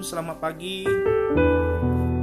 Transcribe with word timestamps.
Selamat 0.00 0.40
pagi. 0.40 0.88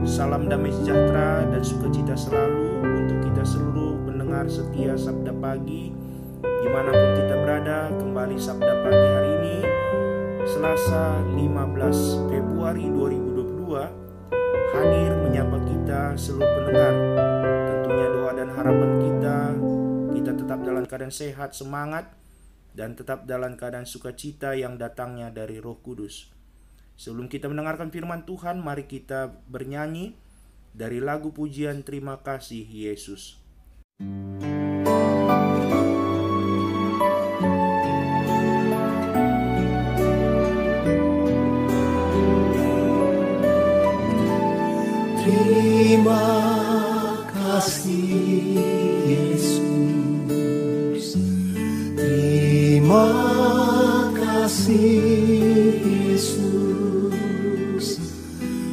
Salam 0.02 0.50
damai 0.50 0.74
sejahtera 0.74 1.46
dan 1.46 1.62
sukacita 1.62 2.18
selalu 2.18 2.82
untuk 2.82 3.22
kita 3.22 3.46
seluruh 3.46 4.02
pendengar 4.02 4.50
setia 4.50 4.98
Sabda 4.98 5.30
Pagi. 5.38 5.94
Di 6.42 6.68
mana 6.74 6.90
pun 6.90 7.12
kita 7.22 7.38
berada, 7.38 7.94
kembali 7.94 8.34
Sabda 8.34 8.82
Pagi 8.82 9.08
hari 9.14 9.30
ini 9.30 9.58
Selasa 10.50 11.22
15 11.22 12.34
Februari 12.34 12.90
2022 12.90 13.70
Hadir 14.74 15.12
menyapa 15.22 15.58
kita 15.62 16.18
seluruh 16.18 16.50
pendengar. 16.58 16.94
Tentunya 17.70 18.08
doa 18.10 18.32
dan 18.34 18.50
harapan 18.58 18.92
kita 19.06 19.38
Kita 20.18 20.32
tetap 20.34 20.60
dalam 20.66 20.82
keadaan 20.90 21.14
sehat, 21.14 21.54
semangat 21.54 22.10
Dan 22.74 22.98
tetap 22.98 23.30
dalam 23.30 23.54
keadaan 23.54 23.86
sukacita 23.86 24.58
yang 24.58 24.82
datangnya 24.82 25.30
dari 25.30 25.62
roh 25.62 25.78
kudus 25.78 26.37
Sebelum 26.98 27.30
kita 27.30 27.46
mendengarkan 27.46 27.94
firman 27.94 28.26
Tuhan, 28.26 28.58
mari 28.58 28.90
kita 28.90 29.30
bernyanyi 29.46 30.18
dari 30.74 30.98
lagu 30.98 31.30
pujian 31.30 31.86
Terima 31.86 32.18
Kasih 32.26 32.66
Yesus. 32.66 33.38
Terima 45.98 46.26
kasih 47.30 48.58
Yesus 49.06 49.60
Terima 51.98 53.10
kasih 54.18 55.97
Yesus. 56.18 58.02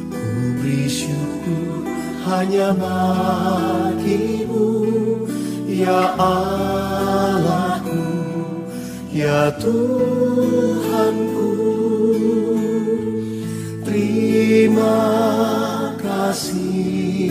Ku 0.09 0.57
beri 0.57 0.89
syukur 0.89 1.85
hanya 2.25 2.73
bagimu. 2.73 4.65
Ya 5.69 6.17
Allahku 6.17 8.01
Ya 9.13 9.53
Tuhanku. 9.61 11.53
Terima 13.85 14.97
kasih 16.01 17.29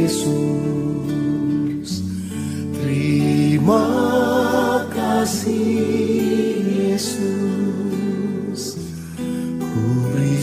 Yesus. 0.00 0.32
Terima 2.80 3.84
kasih 4.88 5.76
Yesus 6.88 7.71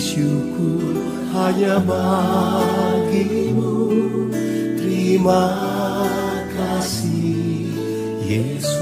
syukur 0.09 0.97
hanya 1.37 1.77
bagimu. 1.85 3.77
Terima 4.81 5.53
kasih 6.57 7.69
Yesus. 8.25 8.73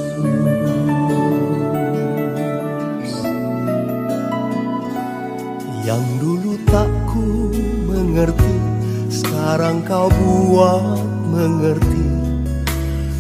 Yang 5.83 6.03
dulu 6.19 6.59
tak 6.67 6.91
ku 7.11 7.51
mengerti 7.87 8.59
Sekarang 9.07 9.83
kau 9.83 10.07
buat 10.11 11.03
mengerti. 11.27 12.07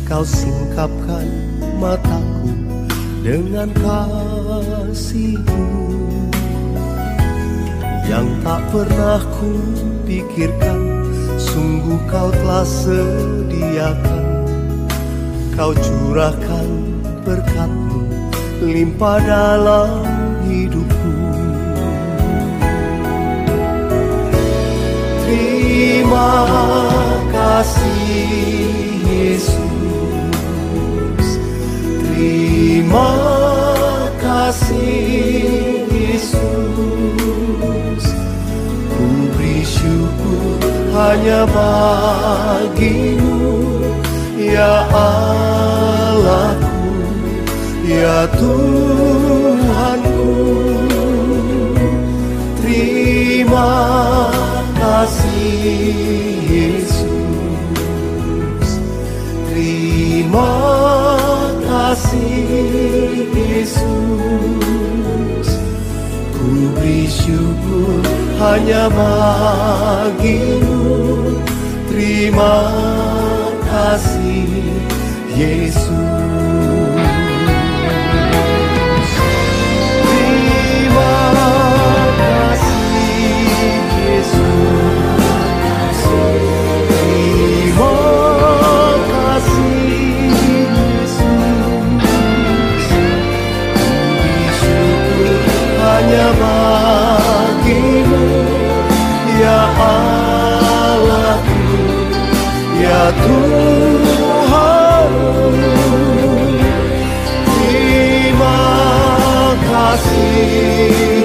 Kau 0.07 0.23
singkapkan 0.23 1.27
mataku 1.79 2.55
dengan 3.19 3.67
kasihmu 3.75 5.67
Yang 8.07 8.27
tak 8.39 8.61
pernah 8.71 9.19
ku 9.35 9.51
pikirkan 10.07 10.79
Sungguh 11.35 11.99
kau 12.07 12.31
telah 12.31 12.63
sediakan. 12.63 14.25
Kau 15.53 15.75
curahkan 15.75 16.69
berkatmu 17.21 18.07
Limpah 18.57 19.21
dalam 19.21 20.01
hidupku. 20.49 21.13
Terima 25.27 26.33
kasih 27.29 28.25
Yesus. 29.05 29.59
Terima 32.01 33.13
kasih 34.17 35.56
hanya 41.07 41.47
bagimu 41.47 43.39
Ya 44.35 44.83
Allahku 44.91 46.67
Ya 47.87 48.27
Tuhanku. 48.35 50.27
Terima 52.59 53.71
kasih 54.75 55.95
Yesus. 56.51 57.07
Terima 59.47 60.51
kasih 61.63 62.51
Yesus. 63.31 63.87
Ku 66.35 66.75
beri 66.75 67.07
syukur 67.07 68.03
hanya 68.43 68.91
bagimu 68.91 70.86
Terima 71.97 72.61
kasih 73.65 74.45
Yesus 75.33 76.16
Terima 107.57 108.61
kasih 109.65 111.16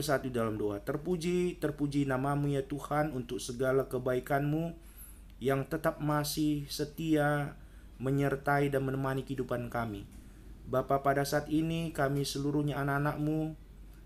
bersatu 0.00 0.32
dalam 0.32 0.56
doa. 0.56 0.80
Terpuji, 0.80 1.60
terpuji 1.60 2.08
namamu 2.08 2.48
ya 2.48 2.64
Tuhan 2.64 3.12
untuk 3.12 3.36
segala 3.36 3.84
kebaikanmu 3.84 4.72
yang 5.44 5.68
tetap 5.68 6.00
masih 6.00 6.64
setia 6.72 7.52
menyertai 8.00 8.72
dan 8.72 8.88
menemani 8.88 9.28
kehidupan 9.28 9.68
kami. 9.68 10.08
Bapa 10.64 11.04
pada 11.04 11.28
saat 11.28 11.52
ini 11.52 11.92
kami 11.92 12.24
seluruhnya 12.24 12.80
anak-anakmu 12.80 13.52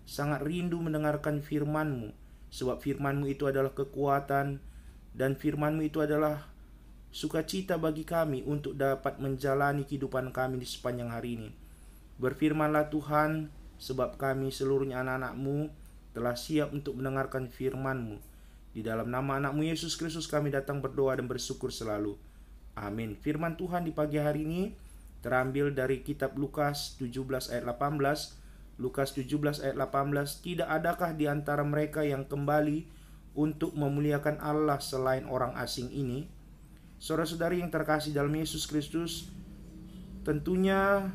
sangat 0.03 0.43
rindu 0.43 0.83
mendengarkan 0.83 1.39
firman-Mu 1.39 2.11
sebab 2.51 2.83
firman-Mu 2.83 3.31
itu 3.31 3.47
adalah 3.47 3.71
kekuatan 3.71 4.59
dan 5.15 5.31
firman-Mu 5.39 5.87
itu 5.87 6.03
adalah 6.03 6.51
sukacita 7.15 7.79
bagi 7.79 8.03
kami 8.03 8.43
untuk 8.43 8.75
dapat 8.75 9.23
menjalani 9.23 9.87
kehidupan 9.87 10.35
kami 10.35 10.59
di 10.59 10.67
sepanjang 10.67 11.15
hari 11.15 11.39
ini. 11.39 11.49
Berfirmanlah 12.19 12.91
Tuhan, 12.91 13.47
sebab 13.79 14.19
kami 14.19 14.51
seluruhnya 14.51 15.03
anak-anak-Mu 15.03 15.84
telah 16.15 16.39
siap 16.39 16.71
untuk 16.71 16.95
mendengarkan 16.95 17.51
firman-Mu. 17.51 18.23
Di 18.71 18.79
dalam 18.79 19.11
nama 19.11 19.35
anak-Mu 19.35 19.67
Yesus 19.67 19.99
Kristus 19.99 20.31
kami 20.31 20.47
datang 20.47 20.79
berdoa 20.79 21.19
dan 21.19 21.27
bersyukur 21.27 21.75
selalu. 21.75 22.15
Amin. 22.79 23.19
Firman 23.19 23.59
Tuhan 23.59 23.83
di 23.83 23.91
pagi 23.91 24.15
hari 24.15 24.47
ini 24.47 24.71
terambil 25.19 25.75
dari 25.75 25.99
kitab 25.99 26.39
Lukas 26.39 26.95
17 27.03 27.51
ayat 27.51 27.67
18. 27.67 28.79
Lukas 28.79 29.15
17 29.15 29.63
ayat 29.63 29.75
18, 29.79 30.43
tidak 30.43 30.67
adakah 30.67 31.15
di 31.15 31.31
antara 31.31 31.63
mereka 31.63 32.03
yang 32.03 32.27
kembali 32.27 32.83
untuk 33.31 33.71
memuliakan 33.71 34.39
Allah 34.43 34.83
selain 34.83 35.23
orang 35.31 35.55
asing 35.55 35.87
ini? 35.95 36.27
Saudara-saudari 36.99 37.63
yang 37.63 37.71
terkasih 37.71 38.11
dalam 38.11 38.35
Yesus 38.35 38.67
Kristus, 38.67 39.31
tentunya 40.27 41.07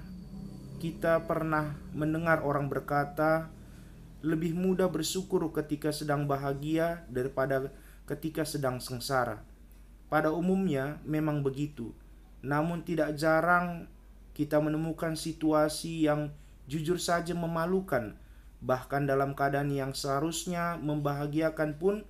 kita 0.81 1.29
pernah 1.29 1.77
mendengar 1.93 2.41
orang 2.41 2.73
berkata, 2.73 3.53
lebih 4.21 4.53
mudah 4.53 4.93
bersyukur 4.93 5.49
ketika 5.49 5.89
sedang 5.97 6.29
bahagia 6.29 7.09
daripada 7.09 7.73
ketika 8.05 8.45
sedang 8.45 8.77
sengsara. 8.77 9.41
Pada 10.13 10.29
umumnya 10.29 11.01
memang 11.09 11.41
begitu. 11.41 11.97
Namun 12.45 12.85
tidak 12.85 13.17
jarang 13.17 13.89
kita 14.37 14.61
menemukan 14.61 15.17
situasi 15.17 16.05
yang 16.05 16.33
jujur 16.69 17.01
saja 17.01 17.33
memalukan. 17.33 18.17
Bahkan 18.61 19.09
dalam 19.09 19.33
keadaan 19.33 19.73
yang 19.73 19.97
seharusnya 19.97 20.77
membahagiakan 20.77 21.81
pun 21.81 22.05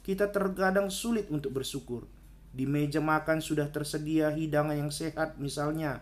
kita 0.00 0.32
terkadang 0.32 0.88
sulit 0.88 1.28
untuk 1.28 1.60
bersyukur. 1.60 2.08
Di 2.56 2.64
meja 2.64 3.04
makan 3.04 3.44
sudah 3.44 3.68
tersedia 3.68 4.32
hidangan 4.32 4.80
yang 4.80 4.92
sehat 4.94 5.36
misalnya. 5.36 6.00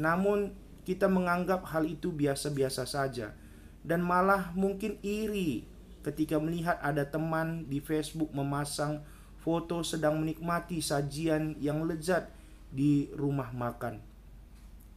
Namun 0.00 0.56
kita 0.88 1.12
menganggap 1.12 1.64
hal 1.68 1.84
itu 1.84 2.08
biasa-biasa 2.08 2.88
saja 2.88 3.36
dan 3.84 4.00
malah 4.00 4.50
mungkin 4.56 4.96
iri 5.04 5.68
ketika 6.00 6.40
melihat 6.40 6.80
ada 6.80 7.04
teman 7.04 7.68
di 7.68 7.78
Facebook 7.84 8.32
memasang 8.32 9.04
foto 9.44 9.84
sedang 9.84 10.24
menikmati 10.24 10.80
sajian 10.80 11.60
yang 11.60 11.84
lezat 11.84 12.32
di 12.72 13.12
rumah 13.12 13.52
makan. 13.52 14.00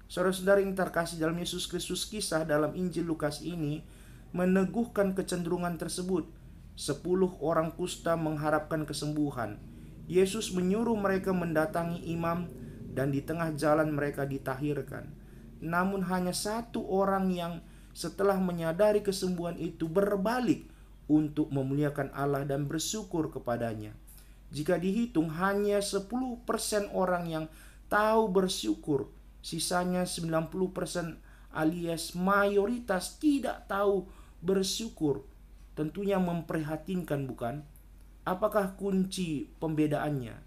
Saudara-saudara 0.08 0.64
yang 0.64 0.72
terkasih 0.72 1.20
dalam 1.20 1.36
Yesus 1.36 1.68
Kristus 1.68 2.08
kisah 2.08 2.48
dalam 2.48 2.72
Injil 2.80 3.04
Lukas 3.04 3.44
ini 3.44 3.84
meneguhkan 4.32 5.12
kecenderungan 5.12 5.76
tersebut. 5.76 6.32
Sepuluh 6.80 7.36
orang 7.44 7.76
kusta 7.76 8.16
mengharapkan 8.16 8.88
kesembuhan. 8.88 9.60
Yesus 10.08 10.56
menyuruh 10.56 10.96
mereka 10.96 11.36
mendatangi 11.36 12.08
imam 12.08 12.48
dan 12.96 13.12
di 13.12 13.20
tengah 13.20 13.52
jalan 13.60 13.92
mereka 13.92 14.24
ditahirkan. 14.24 15.12
Namun 15.60 16.08
hanya 16.08 16.32
satu 16.32 16.88
orang 16.88 17.28
yang 17.36 17.60
setelah 17.98 18.38
menyadari 18.38 19.02
kesembuhan 19.02 19.58
itu 19.58 19.90
berbalik 19.90 20.70
untuk 21.10 21.50
memuliakan 21.50 22.14
Allah 22.14 22.46
dan 22.46 22.70
bersyukur 22.70 23.34
kepadanya. 23.34 23.98
Jika 24.54 24.78
dihitung 24.78 25.34
hanya 25.34 25.82
10% 25.82 26.06
orang 26.94 27.26
yang 27.26 27.46
tahu 27.90 28.30
bersyukur, 28.30 29.10
sisanya 29.42 30.06
90% 30.06 31.18
alias 31.58 32.14
mayoritas 32.14 33.18
tidak 33.18 33.66
tahu 33.66 34.06
bersyukur. 34.46 35.26
Tentunya 35.74 36.22
memprihatinkan 36.22 37.26
bukan? 37.26 37.66
Apakah 38.30 38.78
kunci 38.78 39.50
pembedaannya? 39.58 40.38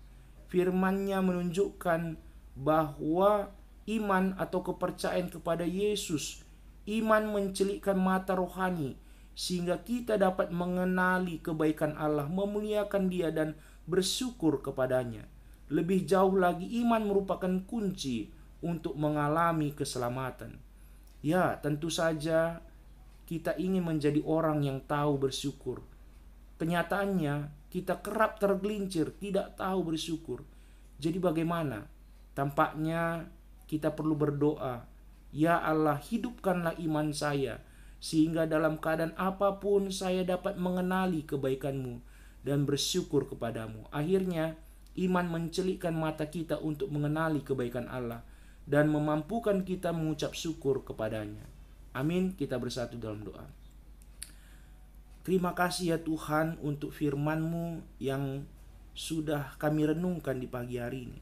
Firmannya 0.47 1.19
menunjukkan 1.19 2.15
bahwa 2.55 3.51
iman 3.91 4.39
atau 4.39 4.61
kepercayaan 4.63 5.33
kepada 5.33 5.67
Yesus, 5.67 6.47
iman 6.89 7.29
mencelikkan 7.33 7.99
mata 7.99 8.33
rohani 8.37 8.97
sehingga 9.41 9.81
kita 9.81 10.21
dapat 10.21 10.53
mengenali 10.53 11.41
kebaikan 11.41 11.97
Allah, 11.97 12.29
memuliakan 12.29 13.09
Dia 13.09 13.33
dan 13.33 13.57
bersyukur 13.89 14.61
kepadanya. 14.61 15.25
Lebih 15.73 16.05
jauh 16.05 16.37
lagi 16.37 16.67
iman 16.85 17.09
merupakan 17.09 17.51
kunci 17.65 18.29
untuk 18.61 18.99
mengalami 19.01 19.73
keselamatan. 19.73 20.61
Ya, 21.25 21.57
tentu 21.63 21.89
saja 21.89 22.61
kita 23.25 23.55
ingin 23.57 23.87
menjadi 23.87 24.21
orang 24.27 24.67
yang 24.67 24.83
tahu 24.85 25.31
bersyukur. 25.31 25.87
Kenyataannya, 26.59 27.49
kita 27.71 28.03
kerap 28.03 28.43
tergelincir, 28.43 29.15
tidak 29.17 29.55
tahu 29.55 29.95
bersyukur. 29.95 30.43
Jadi 30.99 31.17
bagaimana? 31.23 31.87
Tampaknya 32.35 33.31
kita 33.71 33.95
perlu 33.95 34.19
berdoa, 34.19 34.90
"Ya 35.31 35.59
Allah, 35.59 35.99
hidupkanlah 35.99 36.79
iman 36.83 37.15
saya, 37.15 37.63
sehingga 38.03 38.49
dalam 38.49 38.79
keadaan 38.83 39.15
apa 39.15 39.63
pun 39.63 39.93
saya 39.95 40.27
dapat 40.27 40.59
mengenali 40.59 41.23
kebaikan-Mu 41.23 42.03
dan 42.43 42.65
bersyukur 42.65 43.29
kepadamu. 43.29 43.87
Akhirnya, 43.93 44.57
iman 44.99 45.27
mencelikkan 45.29 45.95
mata 45.95 46.27
kita 46.27 46.59
untuk 46.59 46.91
mengenali 46.91 47.45
kebaikan 47.45 47.87
Allah 47.87 48.27
dan 48.67 48.91
memampukan 48.91 49.63
kita 49.63 49.95
mengucap 49.95 50.35
syukur 50.35 50.83
kepadanya. 50.83 51.45
Amin. 51.91 52.35
Kita 52.35 52.59
bersatu 52.59 52.95
dalam 52.97 53.27
doa. 53.27 53.47
Terima 55.21 55.53
kasih 55.53 55.95
ya 55.95 55.99
Tuhan 56.01 56.57
untuk 56.65 56.97
firman-Mu 56.97 57.85
yang 58.01 58.49
sudah 58.97 59.55
kami 59.61 59.85
renungkan 59.91 60.41
di 60.41 60.49
pagi 60.49 60.81
hari 60.81 61.11
ini. 61.11 61.21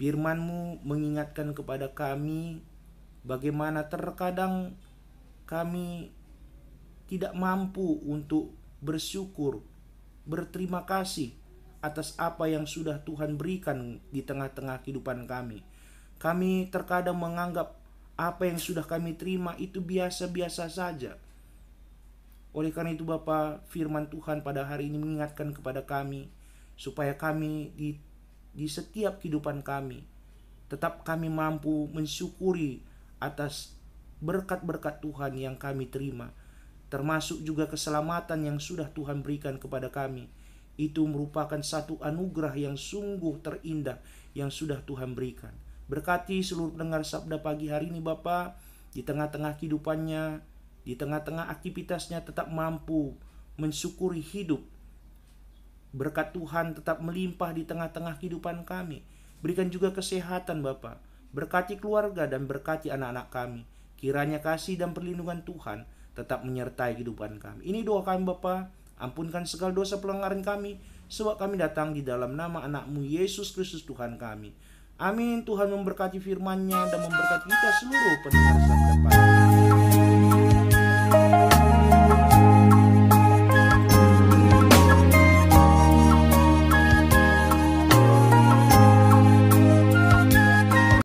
Firman-Mu 0.00 0.82
mengingatkan 0.86 1.52
kepada 1.52 1.92
kami 1.92 2.64
bagaimana 3.26 3.90
terkadang 3.90 4.78
kami 5.50 6.14
tidak 7.10 7.34
mampu 7.34 7.98
untuk 8.06 8.54
bersyukur 8.78 9.62
berterima 10.26 10.86
kasih 10.86 11.34
atas 11.82 12.14
apa 12.18 12.50
yang 12.50 12.66
sudah 12.66 13.02
Tuhan 13.06 13.38
berikan 13.38 14.02
di 14.10 14.22
tengah-tengah 14.26 14.82
kehidupan 14.82 15.30
kami. 15.30 15.62
Kami 16.18 16.66
terkadang 16.72 17.14
menganggap 17.14 17.78
apa 18.16 18.48
yang 18.48 18.58
sudah 18.58 18.82
kami 18.82 19.14
terima 19.14 19.54
itu 19.60 19.78
biasa-biasa 19.78 20.66
saja. 20.72 21.20
Oleh 22.56 22.72
karena 22.72 22.96
itu 22.96 23.04
Bapa, 23.04 23.60
firman 23.68 24.08
Tuhan 24.08 24.40
pada 24.40 24.64
hari 24.64 24.88
ini 24.88 24.96
mengingatkan 24.96 25.52
kepada 25.52 25.84
kami 25.84 26.32
supaya 26.74 27.14
kami 27.14 27.70
di 27.76 28.00
di 28.56 28.66
setiap 28.66 29.20
kehidupan 29.20 29.60
kami 29.60 30.08
tetap 30.66 31.04
kami 31.04 31.28
mampu 31.28 31.86
mensyukuri 31.92 32.82
atas 33.18 33.76
berkat-berkat 34.20 35.04
Tuhan 35.04 35.36
yang 35.36 35.56
kami 35.60 35.88
terima 35.88 36.32
termasuk 36.86 37.42
juga 37.42 37.66
keselamatan 37.66 38.46
yang 38.46 38.58
sudah 38.62 38.90
Tuhan 38.94 39.22
berikan 39.22 39.58
kepada 39.58 39.90
kami. 39.90 40.30
Itu 40.76 41.08
merupakan 41.08 41.58
satu 41.58 41.98
anugerah 42.04 42.54
yang 42.54 42.76
sungguh 42.76 43.42
terindah 43.42 43.98
yang 44.36 44.52
sudah 44.52 44.84
Tuhan 44.84 45.16
berikan. 45.16 45.54
Berkati 45.88 46.42
seluruh 46.42 46.76
pendengar 46.76 47.02
sabda 47.06 47.40
pagi 47.40 47.72
hari 47.72 47.88
ini 47.90 48.02
Bapak, 48.02 48.58
di 48.92 49.02
tengah-tengah 49.02 49.56
kehidupannya, 49.56 50.42
di 50.84 50.94
tengah-tengah 50.94 51.48
aktivitasnya 51.50 52.22
tetap 52.22 52.50
mampu 52.52 53.16
mensyukuri 53.56 54.20
hidup. 54.20 54.62
Berkat 55.96 56.36
Tuhan 56.36 56.76
tetap 56.76 57.00
melimpah 57.00 57.56
di 57.56 57.64
tengah-tengah 57.64 58.20
kehidupan 58.20 58.68
kami. 58.68 59.00
Berikan 59.40 59.72
juga 59.72 59.96
kesehatan 59.96 60.60
Bapak. 60.60 61.00
Berkati 61.36 61.76
keluarga 61.76 62.24
dan 62.24 62.48
berkati 62.48 62.88
anak-anak 62.88 63.28
kami. 63.28 63.62
Kiranya 64.00 64.40
kasih 64.40 64.80
dan 64.80 64.96
perlindungan 64.96 65.44
Tuhan 65.44 65.84
tetap 66.16 66.48
menyertai 66.48 66.96
kehidupan 66.96 67.36
kami. 67.36 67.68
Ini 67.68 67.84
doa 67.84 68.00
kami 68.00 68.24
Bapa, 68.24 68.72
ampunkan 68.96 69.44
segala 69.44 69.76
dosa 69.76 70.00
pelanggaran 70.00 70.40
kami, 70.40 70.80
sebab 71.12 71.36
kami 71.36 71.60
datang 71.60 71.92
di 71.92 72.00
dalam 72.00 72.32
nama 72.32 72.64
anakmu 72.64 73.04
Yesus 73.04 73.52
Kristus 73.52 73.84
Tuhan 73.84 74.16
kami. 74.16 74.56
Amin. 74.96 75.44
Tuhan 75.44 75.68
memberkati 75.68 76.16
firman-Nya 76.16 76.88
dan 76.88 77.04
memberkati 77.04 77.46
kita 77.52 77.68
seluruh 77.84 78.16
pendengar 78.24 79.65